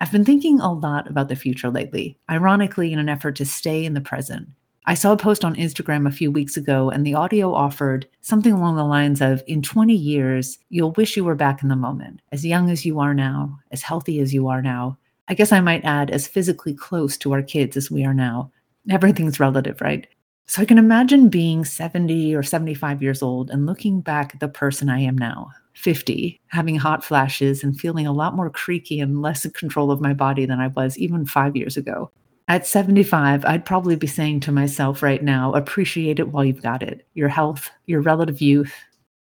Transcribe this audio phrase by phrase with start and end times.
[0.00, 3.84] I've been thinking a lot about the future lately, ironically, in an effort to stay
[3.84, 4.48] in the present.
[4.86, 8.52] I saw a post on Instagram a few weeks ago, and the audio offered something
[8.52, 12.20] along the lines of In 20 years, you'll wish you were back in the moment,
[12.32, 14.98] as young as you are now, as healthy as you are now.
[15.26, 18.52] I guess I might add, as physically close to our kids as we are now.
[18.90, 20.06] Everything's relative, right?
[20.46, 24.48] So I can imagine being 70 or 75 years old and looking back at the
[24.48, 29.22] person I am now, 50, having hot flashes and feeling a lot more creaky and
[29.22, 32.10] less in control of my body than I was even five years ago.
[32.46, 36.82] At 75, I'd probably be saying to myself right now, appreciate it while you've got
[36.82, 38.74] it your health, your relative youth.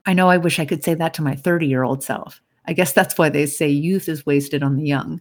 [0.07, 2.41] I know I wish I could say that to my 30 year old self.
[2.67, 5.21] I guess that's why they say youth is wasted on the young.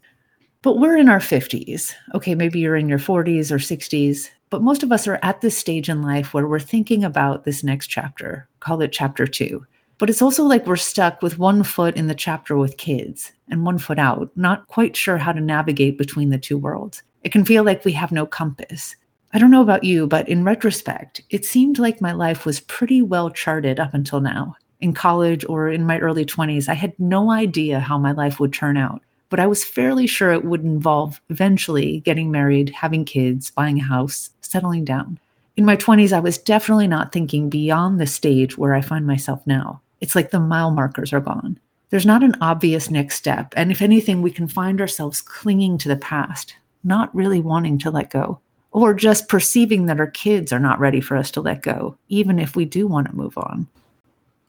[0.61, 1.93] But we're in our 50s.
[2.15, 5.57] Okay, maybe you're in your 40s or 60s, but most of us are at this
[5.57, 9.65] stage in life where we're thinking about this next chapter, call it chapter two.
[9.97, 13.65] But it's also like we're stuck with one foot in the chapter with kids and
[13.65, 17.03] one foot out, not quite sure how to navigate between the two worlds.
[17.23, 18.95] It can feel like we have no compass.
[19.33, 23.01] I don't know about you, but in retrospect, it seemed like my life was pretty
[23.01, 24.55] well charted up until now.
[24.81, 28.53] In college or in my early 20s, I had no idea how my life would
[28.53, 33.51] turn out, but I was fairly sure it would involve eventually getting married, having kids,
[33.51, 35.19] buying a house, settling down.
[35.57, 39.45] In my 20s, I was definitely not thinking beyond the stage where I find myself
[39.45, 39.81] now.
[39.99, 41.59] It's like the mile markers are gone.
[41.89, 45.89] There's not an obvious next step, and if anything, we can find ourselves clinging to
[45.89, 48.39] the past, not really wanting to let go,
[48.71, 52.39] or just perceiving that our kids are not ready for us to let go, even
[52.39, 53.67] if we do want to move on.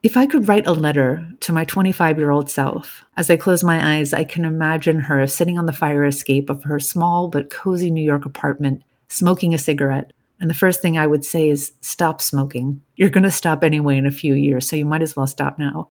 [0.02, 3.62] If I could write a letter to my 25 year old self, as I close
[3.62, 7.50] my eyes, I can imagine her sitting on the fire escape of her small but
[7.50, 10.12] cozy New York apartment, smoking a cigarette.
[10.40, 12.80] And the first thing I would say is, Stop smoking.
[12.96, 15.58] You're going to stop anyway in a few years, so you might as well stop
[15.58, 15.90] now.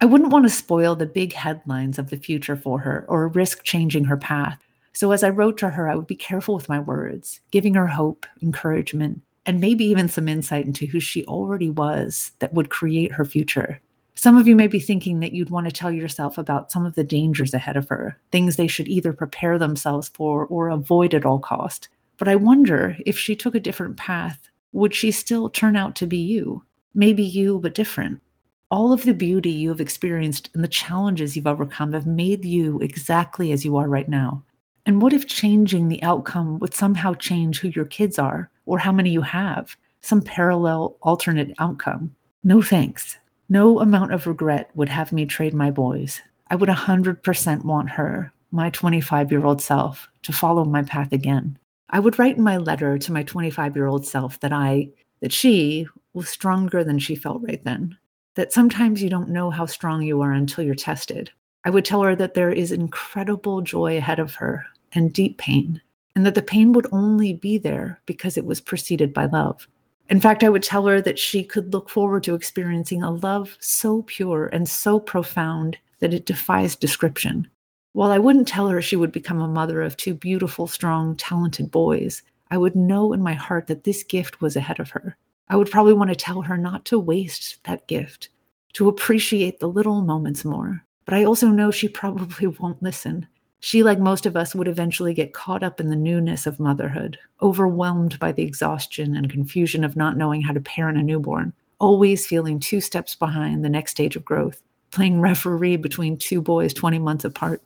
[0.00, 3.64] I wouldn't want to spoil the big headlines of the future for her or risk
[3.64, 4.58] changing her path.
[4.96, 7.86] So as I wrote to her, I would be careful with my words, giving her
[7.86, 13.12] hope, encouragement, and maybe even some insight into who she already was that would create
[13.12, 13.78] her future.
[14.14, 16.94] Some of you may be thinking that you'd want to tell yourself about some of
[16.94, 21.26] the dangers ahead of her, things they should either prepare themselves for or avoid at
[21.26, 21.90] all cost.
[22.16, 26.06] But I wonder if she took a different path, would she still turn out to
[26.06, 26.64] be you?
[26.94, 28.22] Maybe you, but different.
[28.70, 32.78] All of the beauty you have experienced and the challenges you've overcome have made you
[32.80, 34.42] exactly as you are right now.
[34.86, 38.92] And what if changing the outcome would somehow change who your kids are or how
[38.92, 39.76] many you have?
[40.00, 42.14] Some parallel alternate outcome?
[42.44, 43.18] No thanks.
[43.48, 46.22] No amount of regret would have me trade my boys.
[46.50, 51.58] I would 100% want her, my 25 year old self, to follow my path again.
[51.90, 54.90] I would write in my letter to my 25 year old self that I,
[55.20, 57.98] that she was stronger than she felt right then.
[58.36, 61.32] That sometimes you don't know how strong you are until you're tested.
[61.64, 65.80] I would tell her that there is incredible joy ahead of her, and deep pain,
[66.14, 69.68] and that the pain would only be there because it was preceded by love.
[70.08, 73.56] In fact, I would tell her that she could look forward to experiencing a love
[73.60, 77.48] so pure and so profound that it defies description.
[77.92, 81.70] While I wouldn't tell her she would become a mother of two beautiful, strong, talented
[81.70, 85.16] boys, I would know in my heart that this gift was ahead of her.
[85.48, 88.28] I would probably want to tell her not to waste that gift,
[88.74, 90.84] to appreciate the little moments more.
[91.04, 93.26] But I also know she probably won't listen.
[93.66, 97.18] She, like most of us, would eventually get caught up in the newness of motherhood,
[97.42, 102.28] overwhelmed by the exhaustion and confusion of not knowing how to parent a newborn, always
[102.28, 107.00] feeling two steps behind the next stage of growth, playing referee between two boys 20
[107.00, 107.60] months apart.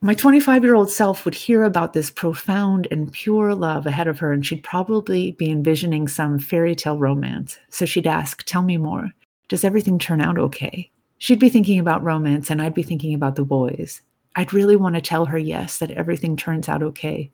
[0.00, 4.18] My 25 year old self would hear about this profound and pure love ahead of
[4.18, 7.60] her, and she'd probably be envisioning some fairy tale romance.
[7.68, 9.12] So she'd ask, Tell me more.
[9.46, 10.90] Does everything turn out okay?
[11.18, 14.02] She'd be thinking about romance, and I'd be thinking about the boys.
[14.36, 17.30] I'd really want to tell her yes, that everything turns out okay.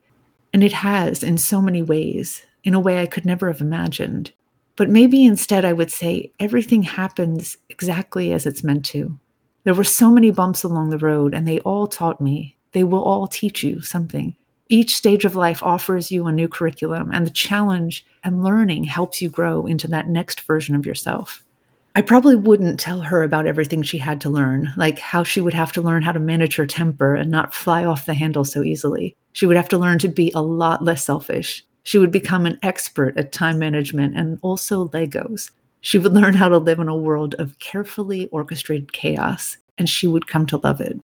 [0.53, 4.31] And it has in so many ways, in a way I could never have imagined.
[4.75, 9.17] But maybe instead I would say everything happens exactly as it's meant to.
[9.63, 12.55] There were so many bumps along the road, and they all taught me.
[12.71, 14.35] They will all teach you something.
[14.69, 19.21] Each stage of life offers you a new curriculum, and the challenge and learning helps
[19.21, 21.43] you grow into that next version of yourself.
[21.95, 25.53] I probably wouldn't tell her about everything she had to learn, like how she would
[25.53, 28.63] have to learn how to manage her temper and not fly off the handle so
[28.63, 29.15] easily.
[29.33, 31.65] She would have to learn to be a lot less selfish.
[31.83, 35.49] She would become an expert at time management and also Legos.
[35.81, 40.07] She would learn how to live in a world of carefully orchestrated chaos, and she
[40.07, 40.99] would come to love it.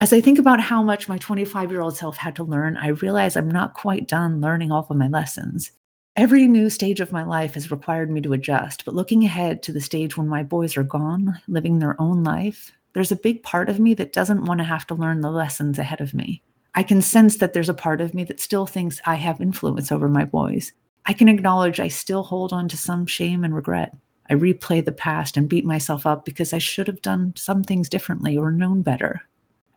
[0.00, 2.88] As I think about how much my 25 year old self had to learn, I
[2.88, 5.72] realize I'm not quite done learning all of my lessons.
[6.20, 9.72] Every new stage of my life has required me to adjust, but looking ahead to
[9.72, 13.70] the stage when my boys are gone, living their own life, there's a big part
[13.70, 16.42] of me that doesn't want to have to learn the lessons ahead of me.
[16.74, 19.90] I can sense that there's a part of me that still thinks I have influence
[19.90, 20.74] over my boys.
[21.06, 23.96] I can acknowledge I still hold on to some shame and regret.
[24.28, 27.88] I replay the past and beat myself up because I should have done some things
[27.88, 29.22] differently or known better.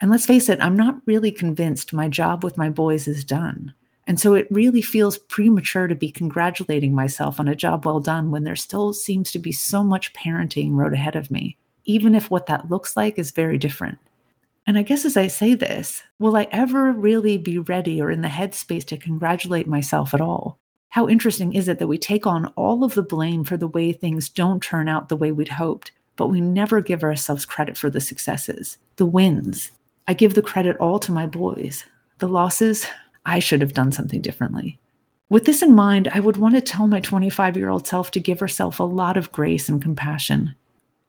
[0.02, 3.74] And let's face it, I'm not really convinced my job with my boys is done.
[4.06, 8.32] And so it really feels premature to be congratulating myself on a job well done
[8.32, 12.30] when there still seems to be so much parenting road ahead of me, even if
[12.30, 13.98] what that looks like is very different.
[14.66, 18.22] And I guess as I say this, will I ever really be ready or in
[18.22, 20.58] the headspace to congratulate myself at all?
[20.90, 23.92] How interesting is it that we take on all of the blame for the way
[23.92, 27.90] things don't turn out the way we'd hoped, but we never give ourselves credit for
[27.90, 29.72] the successes, the wins?
[30.08, 31.86] I give the credit all to my boys.
[32.20, 32.86] The losses,
[33.26, 34.80] I should have done something differently.
[35.30, 38.20] With this in mind, I would want to tell my 25 year old self to
[38.20, 40.56] give herself a lot of grace and compassion.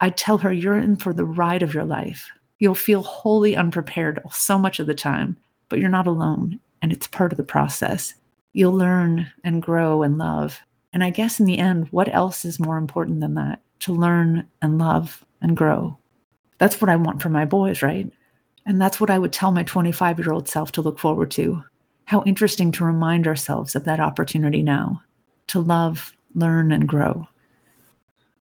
[0.01, 2.31] I'd tell her, You're in for the ride of your life.
[2.59, 5.37] You'll feel wholly unprepared so much of the time,
[5.69, 8.15] but you're not alone, and it's part of the process.
[8.53, 10.61] You'll learn and grow and love.
[10.93, 13.61] And I guess in the end, what else is more important than that?
[13.81, 15.99] To learn and love and grow.
[16.59, 18.11] That's what I want for my boys, right?
[18.65, 21.65] And that's what I would tell my 25 year old self to look forward to.
[22.07, 25.03] How interesting to remind ourselves of that opportunity now
[25.49, 27.27] to love, learn, and grow.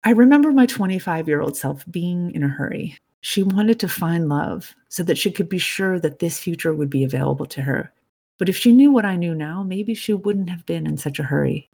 [0.03, 2.97] I remember my 25 year old self being in a hurry.
[3.21, 6.89] She wanted to find love so that she could be sure that this future would
[6.89, 7.93] be available to her.
[8.37, 11.19] But if she knew what I knew now, maybe she wouldn't have been in such
[11.19, 11.69] a hurry.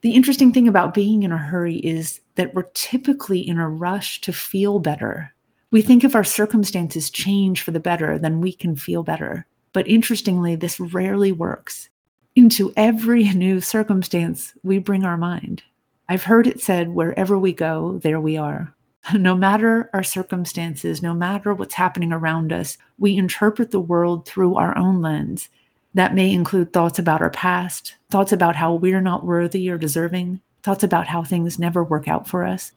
[0.00, 4.20] The interesting thing about being in a hurry is that we're typically in a rush
[4.22, 5.32] to feel better.
[5.70, 9.46] We think if our circumstances change for the better, then we can feel better.
[9.74, 11.90] But interestingly, this rarely works.
[12.34, 15.62] Into every new circumstance, we bring our mind.
[16.08, 18.74] I've heard it said, wherever we go, there we are.
[19.12, 24.54] No matter our circumstances, no matter what's happening around us, we interpret the world through
[24.54, 25.50] our own lens.
[25.92, 30.40] That may include thoughts about our past, thoughts about how we're not worthy or deserving,
[30.62, 32.72] thoughts about how things never work out for us.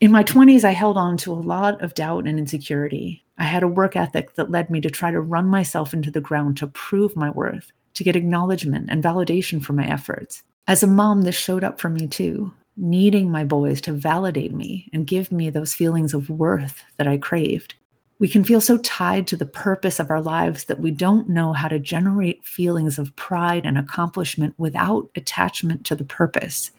[0.00, 3.25] In my 20s, I held on to a lot of doubt and insecurity.
[3.38, 6.20] I had a work ethic that led me to try to run myself into the
[6.20, 10.42] ground to prove my worth, to get acknowledgement and validation for my efforts.
[10.66, 14.88] As a mom, this showed up for me too, needing my boys to validate me
[14.92, 17.74] and give me those feelings of worth that I craved.
[18.18, 21.52] We can feel so tied to the purpose of our lives that we don't know
[21.52, 26.70] how to generate feelings of pride and accomplishment without attachment to the purpose.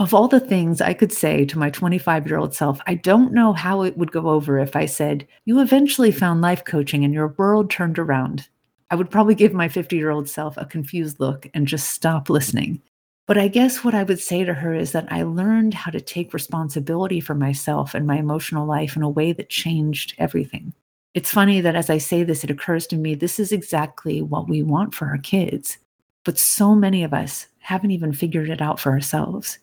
[0.00, 3.32] Of all the things I could say to my 25 year old self, I don't
[3.32, 7.14] know how it would go over if I said, You eventually found life coaching and
[7.14, 8.48] your world turned around.
[8.90, 12.28] I would probably give my 50 year old self a confused look and just stop
[12.28, 12.82] listening.
[13.28, 16.00] But I guess what I would say to her is that I learned how to
[16.00, 20.74] take responsibility for myself and my emotional life in a way that changed everything.
[21.14, 24.48] It's funny that as I say this, it occurs to me this is exactly what
[24.48, 25.78] we want for our kids.
[26.24, 29.60] But so many of us haven't even figured it out for ourselves.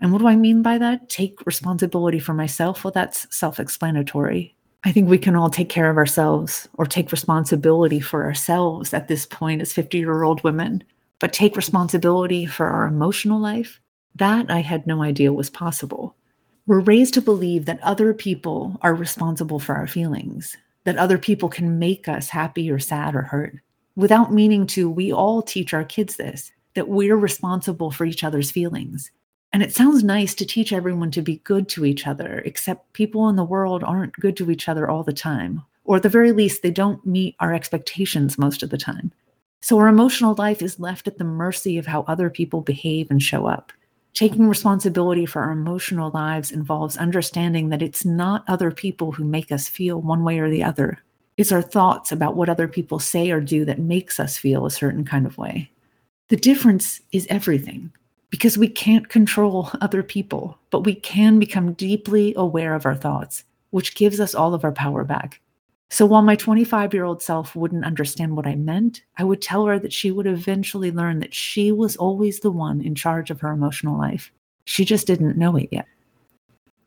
[0.00, 1.08] And what do I mean by that?
[1.08, 2.84] Take responsibility for myself?
[2.84, 4.54] Well, that's self explanatory.
[4.84, 9.08] I think we can all take care of ourselves or take responsibility for ourselves at
[9.08, 10.84] this point as 50 year old women,
[11.18, 13.80] but take responsibility for our emotional life,
[14.14, 16.14] That I had no idea was possible.
[16.66, 21.48] We're raised to believe that other people are responsible for our feelings, that other people
[21.48, 23.56] can make us happy or sad or hurt.
[23.96, 28.50] Without meaning to, we all teach our kids this that we're responsible for each other's
[28.50, 29.10] feelings.
[29.56, 33.26] And it sounds nice to teach everyone to be good to each other, except people
[33.30, 35.62] in the world aren't good to each other all the time.
[35.84, 39.12] Or at the very least, they don't meet our expectations most of the time.
[39.62, 43.22] So our emotional life is left at the mercy of how other people behave and
[43.22, 43.72] show up.
[44.12, 49.50] Taking responsibility for our emotional lives involves understanding that it's not other people who make
[49.50, 50.98] us feel one way or the other.
[51.38, 54.70] It's our thoughts about what other people say or do that makes us feel a
[54.70, 55.70] certain kind of way.
[56.28, 57.90] The difference is everything
[58.30, 63.44] because we can't control other people, but we can become deeply aware of our thoughts,
[63.70, 65.40] which gives us all of our power back.
[65.88, 69.66] So while my 25 year old self wouldn't understand what I meant, I would tell
[69.66, 73.40] her that she would eventually learn that she was always the one in charge of
[73.40, 74.32] her emotional life.
[74.64, 75.86] She just didn't know it yet.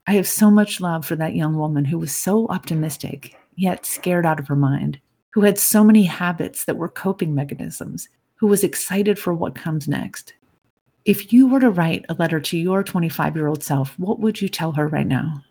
[0.05, 4.25] I have so much love for that young woman who was so optimistic, yet scared
[4.25, 4.99] out of her mind,
[5.31, 9.87] who had so many habits that were coping mechanisms, who was excited for what comes
[9.87, 10.33] next.
[11.05, 14.41] If you were to write a letter to your 25 year old self, what would
[14.41, 15.43] you tell her right now?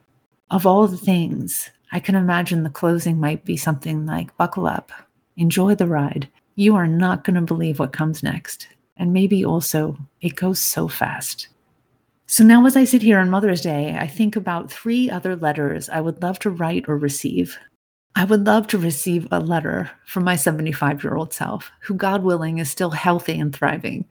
[0.51, 4.93] Of all the things, I can imagine the closing might be something like buckle up,
[5.37, 6.29] enjoy the ride.
[6.57, 8.69] You are not going to believe what comes next.
[8.97, 11.49] And maybe also, it goes so fast.
[12.27, 15.89] So now, as I sit here on Mother's Day, I think about three other letters
[15.89, 17.57] I would love to write or receive.
[18.17, 22.23] I would love to receive a letter from my 75 year old self, who, God
[22.23, 24.05] willing, is still healthy and thriving.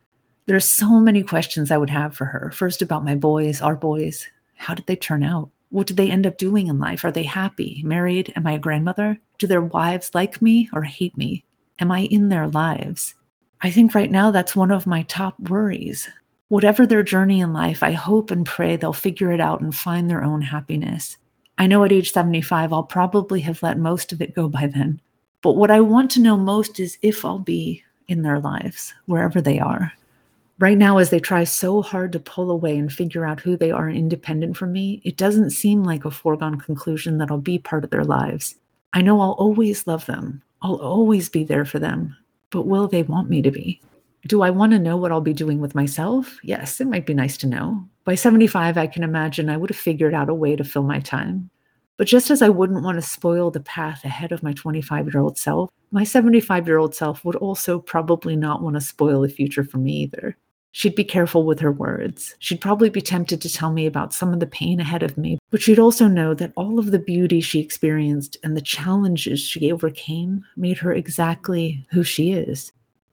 [0.48, 2.52] There are so many questions I would have for her.
[2.52, 4.26] First, about my boys, our boys.
[4.56, 5.50] How did they turn out?
[5.72, 7.04] What did they end up doing in life?
[7.04, 7.82] Are they happy?
[7.84, 8.32] Married?
[8.38, 9.20] Am I a grandmother?
[9.40, 11.44] Do their wives like me or hate me?
[11.80, 13.14] Am I in their lives?
[13.60, 16.08] I think right now that's one of my top worries.
[16.48, 20.10] Whatever their journey in life, I hope and pray they'll figure it out and find
[20.10, 21.18] their own happiness.
[21.58, 25.02] I know at age 75, I'll probably have let most of it go by then.
[25.42, 29.42] But what I want to know most is if I'll be in their lives, wherever
[29.42, 29.92] they are.
[30.60, 33.70] Right now, as they try so hard to pull away and figure out who they
[33.70, 37.84] are independent from me, it doesn't seem like a foregone conclusion that I'll be part
[37.84, 38.56] of their lives.
[38.92, 42.16] I know I'll always love them, I'll always be there for them,
[42.50, 43.80] but will they want me to be?
[44.26, 46.40] Do I want to know what I'll be doing with myself?
[46.42, 47.88] Yes, it might be nice to know.
[48.04, 51.00] By 75, I can imagine I would have figured out a way to fill my
[51.00, 51.52] time.
[51.98, 55.22] But just as I wouldn't want to spoil the path ahead of my 25 year
[55.22, 59.30] old self, my 75 year old self would also probably not want to spoil the
[59.30, 60.36] future for me either.
[60.78, 62.36] She'd be careful with her words.
[62.38, 65.40] She'd probably be tempted to tell me about some of the pain ahead of me,
[65.50, 69.72] but she'd also know that all of the beauty she experienced and the challenges she
[69.72, 72.72] overcame made her exactly who she is.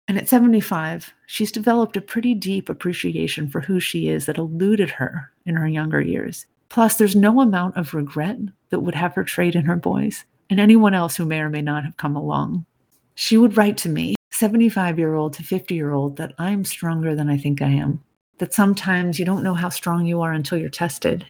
[0.09, 4.91] And at 75, she's developed a pretty deep appreciation for who she is that eluded
[4.91, 6.45] her in her younger years.
[6.69, 8.37] Plus, there's no amount of regret
[8.69, 11.63] that would have her trade in her boys and anyone else who may or may
[11.63, 12.67] not have come along.
[13.15, 17.15] She would write to me, 75 year old to 50 year old, that I'm stronger
[17.15, 18.03] than I think I am,
[18.39, 21.25] that sometimes you don't know how strong you are until you're tested.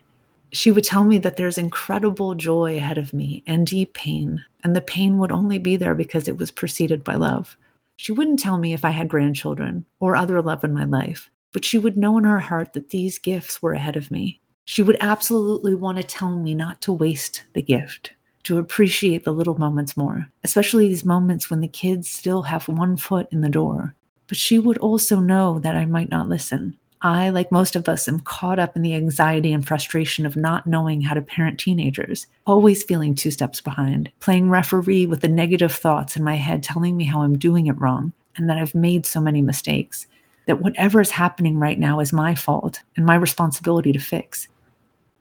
[0.53, 4.75] She would tell me that there's incredible joy ahead of me and deep pain, and
[4.75, 7.59] the pain would only be there because it was preceded by love.
[7.97, 11.65] She wouldn't tell me if I had grandchildren or other love in my life, but
[11.65, 14.41] she would know in her heart that these gifts were ahead of me.
[14.65, 18.15] She would absolutely want to tell me not to waste the gift,
[18.45, 22.97] to appreciate the little moments more, especially these moments when the kids still have one
[22.97, 23.95] foot in the door.
[24.27, 26.79] But she would also know that I might not listen.
[27.03, 30.67] I, like most of us, am caught up in the anxiety and frustration of not
[30.67, 35.73] knowing how to parent teenagers, always feeling two steps behind, playing referee with the negative
[35.73, 39.05] thoughts in my head telling me how I'm doing it wrong and that I've made
[39.05, 40.07] so many mistakes,
[40.47, 44.49] that whatever is happening right now is my fault and my responsibility to fix.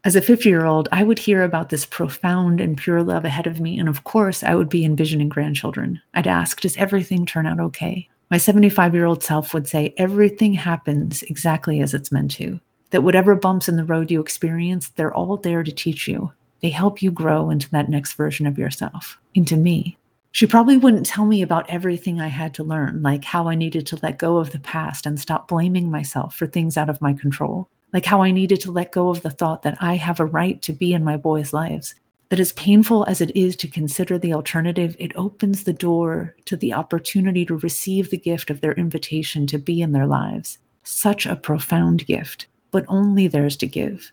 [0.05, 3.47] As a 50 year old, I would hear about this profound and pure love ahead
[3.47, 6.01] of me, and of course, I would be envisioning grandchildren.
[6.13, 8.09] I'd ask, Does everything turn out okay?
[8.29, 13.03] My 75 year old self would say everything happens exactly as it's meant to, that
[13.03, 16.33] whatever bumps in the road you experience, they're all there to teach you.
[16.61, 19.97] They help you grow into that next version of yourself, into me.
[20.33, 23.87] She probably wouldn't tell me about everything I had to learn, like how I needed
[23.87, 27.13] to let go of the past and stop blaming myself for things out of my
[27.13, 30.25] control, like how I needed to let go of the thought that I have a
[30.25, 31.95] right to be in my boys' lives,
[32.29, 36.57] that as painful as it is to consider the alternative, it opens the door to
[36.57, 40.57] the opportunity to receive the gift of their invitation to be in their lives.
[40.81, 44.11] Such a profound gift, but only theirs to give.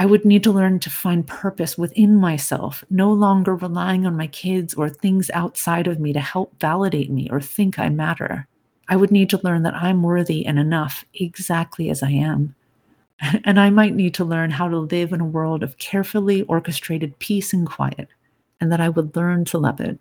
[0.00, 4.28] I would need to learn to find purpose within myself, no longer relying on my
[4.28, 8.46] kids or things outside of me to help validate me or think I matter.
[8.88, 12.54] I would need to learn that I'm worthy and enough exactly as I am.
[13.44, 17.18] And I might need to learn how to live in a world of carefully orchestrated
[17.18, 18.08] peace and quiet,
[18.60, 19.98] and that I would learn to love it.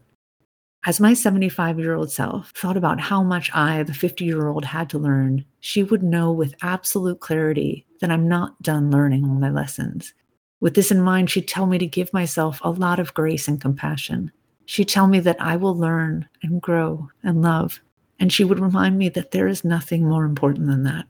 [0.85, 4.63] As my 75 year old self thought about how much I, the 50 year old,
[4.63, 9.35] had to learn, she would know with absolute clarity that I'm not done learning all
[9.35, 10.13] my lessons.
[10.59, 13.59] With this in mind, she'd tell me to give myself a lot of grace and
[13.59, 14.31] compassion.
[14.65, 17.79] She'd tell me that I will learn and grow and love,
[18.19, 21.05] and she would remind me that there is nothing more important than that.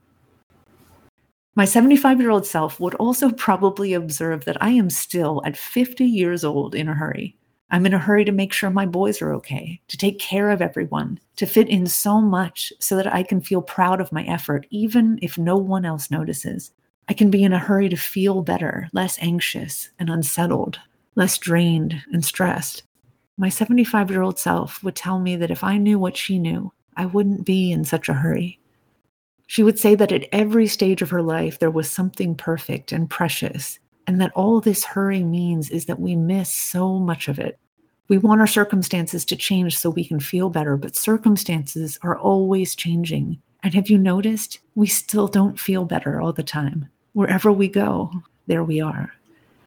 [1.58, 6.04] My 75 year old self would also probably observe that I am still at 50
[6.04, 7.36] years old in a hurry.
[7.72, 10.62] I'm in a hurry to make sure my boys are okay, to take care of
[10.62, 14.68] everyone, to fit in so much so that I can feel proud of my effort,
[14.70, 16.70] even if no one else notices.
[17.08, 20.78] I can be in a hurry to feel better, less anxious and unsettled,
[21.16, 22.84] less drained and stressed.
[23.36, 26.72] My 75 year old self would tell me that if I knew what she knew,
[26.96, 28.60] I wouldn't be in such a hurry.
[29.48, 33.08] She would say that at every stage of her life, there was something perfect and
[33.08, 37.58] precious, and that all this hurry means is that we miss so much of it.
[38.08, 42.74] We want our circumstances to change so we can feel better, but circumstances are always
[42.74, 43.40] changing.
[43.62, 44.58] And have you noticed?
[44.74, 46.86] We still don't feel better all the time.
[47.14, 48.12] Wherever we go,
[48.48, 49.14] there we are.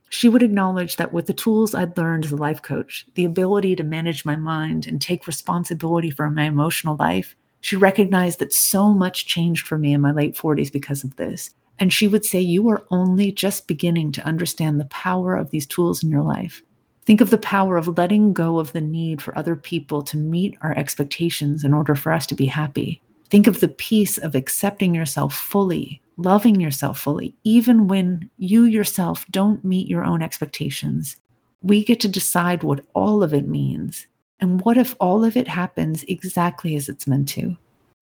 [0.10, 3.76] She would acknowledge that with the tools I'd learned as a life coach, the ability
[3.78, 8.90] to manage my mind and take responsibility for my emotional life, she recognized that so
[8.90, 11.52] much changed for me in my late 40s because of this.
[11.80, 15.66] And she would say, You are only just beginning to understand the power of these
[15.66, 16.62] tools in your life.
[17.06, 20.58] Think of the power of letting go of the need for other people to meet
[20.62, 23.02] our expectations in order for us to be happy.
[23.30, 29.26] Think of the peace of accepting yourself fully, loving yourself fully, even when you yourself
[29.32, 31.16] don't meet your own expectations.
[31.64, 34.06] We get to decide what all of it means.
[34.42, 37.56] And what if all of it happens exactly as it's meant to?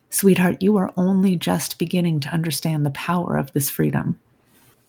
[0.10, 4.18] Sweetheart, you are only just beginning to understand the power of this freedom.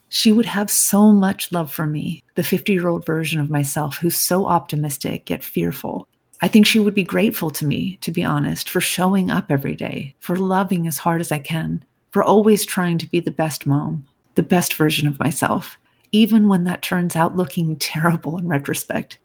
[0.09, 3.99] She would have so much love for me, the 50 year old version of myself
[3.99, 6.09] who's so optimistic yet fearful.
[6.41, 9.77] I think she would be grateful to me, to be honest, for showing up every
[9.77, 13.67] day, for loving as hard as I can, for always trying to be the best
[13.67, 15.77] mom, the best version of myself,
[16.13, 19.19] even when that turns out looking terrible in retrospect.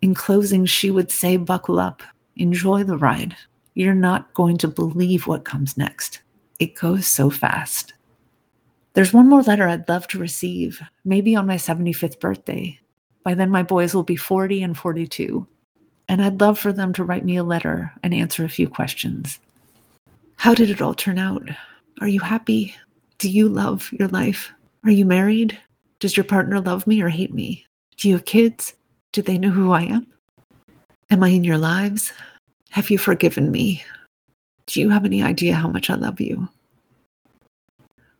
[0.00, 2.02] In closing, she would say, Buckle up,
[2.36, 3.36] enjoy the ride.
[3.74, 6.20] You're not going to believe what comes next.
[6.58, 7.94] It goes so fast.
[8.94, 12.78] There's one more letter I'd love to receive, maybe on my 75th birthday.
[13.22, 15.46] By then, my boys will be 40 and 42.
[16.08, 19.38] And I'd love for them to write me a letter and answer a few questions.
[20.36, 21.48] How did it all turn out?
[22.00, 22.74] Are you happy?
[23.18, 24.50] Do you love your life?
[24.84, 25.58] Are you married?
[26.00, 27.66] Does your partner love me or hate me?
[27.96, 28.74] Do you have kids?
[29.12, 30.06] Do they know who I am?
[31.10, 32.12] Am I in your lives?
[32.70, 33.82] Have you forgiven me?
[34.66, 36.48] Do you have any idea how much I love you?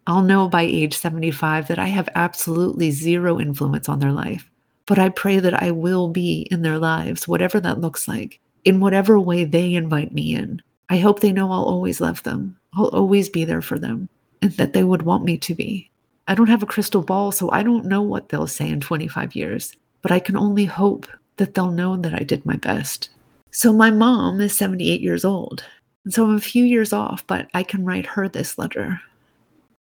[0.07, 4.51] I'll know by age 75 that I have absolutely zero influence on their life,
[4.87, 8.81] but I pray that I will be in their lives, whatever that looks like, in
[8.81, 10.62] whatever way they invite me in.
[10.88, 14.09] I hope they know I'll always love them, I'll always be there for them,
[14.40, 15.90] and that they would want me to be.
[16.27, 19.37] I don't have a crystal ball, so I don't know what they'll say in 25
[19.37, 21.06] years, but I can only hope
[21.37, 23.11] that they'll know that I did my best.
[23.50, 25.64] So my mom is 78 years old.
[26.04, 29.00] And so I'm a few years off, but I can write her this letter.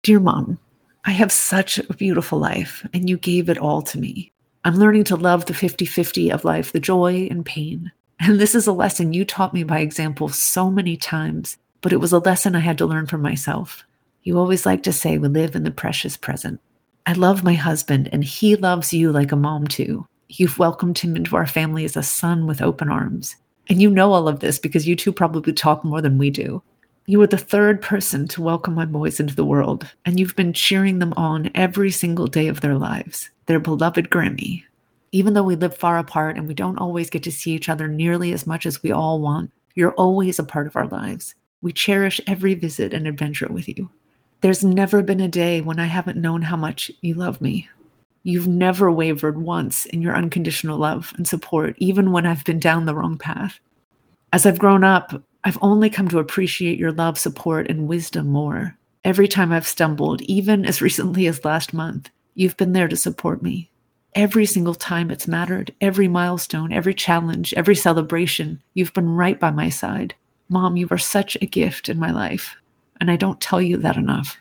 [0.04, 0.60] Dear mom,
[1.06, 4.32] I have such a beautiful life, and you gave it all to me.
[4.64, 7.92] I'm learning to love the 50 50 of life, the joy and pain.
[8.20, 12.00] And this is a lesson you taught me by example so many times, but it
[12.00, 13.84] was a lesson I had to learn for myself.
[14.24, 16.60] You always like to say we live in the precious present.
[17.08, 20.08] I love my husband, and he loves you like a mom too.
[20.28, 23.36] You've welcomed him into our family as a son with open arms.
[23.68, 26.64] And you know all of this because you two probably talk more than we do.
[27.06, 30.52] You were the third person to welcome my boys into the world, and you've been
[30.52, 33.30] cheering them on every single day of their lives.
[33.46, 34.64] Their beloved Grammy.
[35.12, 37.88] Even though we live far apart and we don't always get to see each other
[37.88, 41.36] nearly as much as we all want, you're always a part of our lives.
[41.62, 43.92] We cherish every visit and adventure with you.
[44.46, 47.68] There's never been a day when I haven't known how much you love me.
[48.22, 52.86] You've never wavered once in your unconditional love and support, even when I've been down
[52.86, 53.60] the wrong path.
[54.32, 58.78] As I've grown up, I've only come to appreciate your love, support, and wisdom more.
[59.04, 63.42] Every time I've stumbled, even as recently as last month, you've been there to support
[63.42, 63.72] me.
[64.14, 69.50] Every single time it's mattered, every milestone, every challenge, every celebration, you've been right by
[69.50, 70.14] my side.
[70.50, 72.56] Mom, you are such a gift in my life,
[73.00, 74.38] and I don't tell you that enough.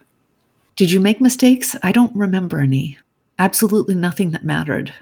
[0.76, 1.76] Did you make mistakes?
[1.82, 2.98] I don't remember any.
[3.38, 4.92] Absolutely nothing that mattered.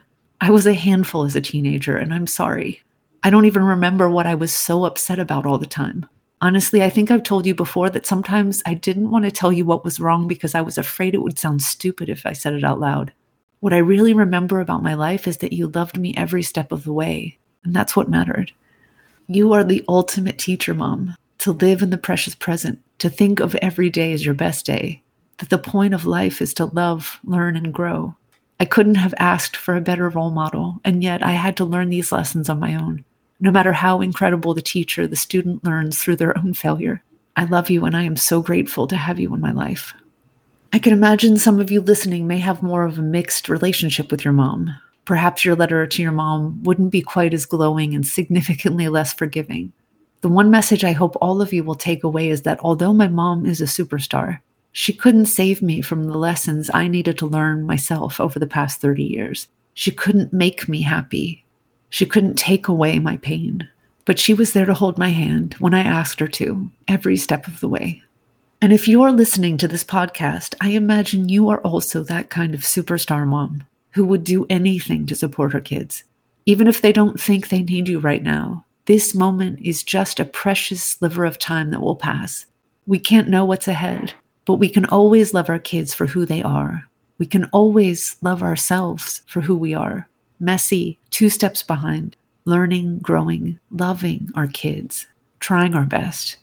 [0.40, 2.82] I was a handful as a teenager, and I'm sorry.
[3.22, 6.06] I don't even remember what I was so upset about all the time.
[6.40, 9.64] Honestly, I think I've told you before that sometimes I didn't want to tell you
[9.64, 12.64] what was wrong because I was afraid it would sound stupid if I said it
[12.64, 13.12] out loud.
[13.60, 16.82] What I really remember about my life is that you loved me every step of
[16.82, 18.50] the way, and that's what mattered.
[19.28, 23.56] You are the ultimate teacher, Mom, to live in the precious present, to think of
[23.56, 25.02] every day as your best day,
[25.38, 28.14] that the point of life is to love, learn, and grow.
[28.60, 31.90] I couldn't have asked for a better role model, and yet I had to learn
[31.90, 33.04] these lessons on my own.
[33.40, 37.02] No matter how incredible the teacher, the student learns through their own failure.
[37.34, 39.94] I love you, and I am so grateful to have you in my life.
[40.72, 44.24] I can imagine some of you listening may have more of a mixed relationship with
[44.24, 44.76] your mom.
[45.06, 49.72] Perhaps your letter to your mom wouldn't be quite as glowing and significantly less forgiving.
[50.22, 53.08] The one message I hope all of you will take away is that although my
[53.08, 54.40] mom is a superstar,
[54.72, 58.80] she couldn't save me from the lessons I needed to learn myself over the past
[58.80, 59.48] 30 years.
[59.74, 61.42] She couldn't make me happy
[61.92, 63.68] she couldn't take away my pain,
[64.06, 67.46] but she was there to hold my hand when I asked her to, every step
[67.46, 68.02] of the way.
[68.62, 72.62] And if you're listening to this podcast, I imagine you are also that kind of
[72.62, 76.04] superstar mom who would do anything to support her kids.
[76.46, 80.24] Even if they don't think they need you right now, this moment is just a
[80.24, 82.46] precious sliver of time that will pass.
[82.86, 84.14] We can't know what's ahead,
[84.44, 86.88] but we can always love our kids for who they are.
[87.18, 90.08] We can always love ourselves for who we are
[90.40, 95.06] messy, two steps behind, learning, growing, loving our kids,
[95.38, 96.36] trying our best.